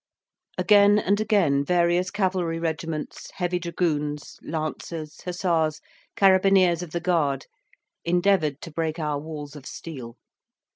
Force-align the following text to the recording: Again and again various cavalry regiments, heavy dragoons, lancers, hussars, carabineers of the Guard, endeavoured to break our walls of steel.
Again 0.57 0.97
and 0.97 1.21
again 1.21 1.63
various 1.63 2.09
cavalry 2.09 2.57
regiments, 2.57 3.29
heavy 3.35 3.59
dragoons, 3.59 4.39
lancers, 4.41 5.21
hussars, 5.21 5.79
carabineers 6.15 6.81
of 6.81 6.89
the 6.89 6.99
Guard, 6.99 7.45
endeavoured 8.03 8.61
to 8.61 8.71
break 8.71 8.97
our 8.97 9.19
walls 9.19 9.55
of 9.55 9.67
steel. 9.67 10.17